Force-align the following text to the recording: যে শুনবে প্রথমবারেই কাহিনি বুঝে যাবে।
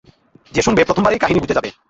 যে 0.53 0.61
শুনবে 0.61 0.81
প্রথমবারেই 0.83 1.19
কাহিনি 1.19 1.39
বুঝে 1.39 1.57
যাবে। 1.57 1.69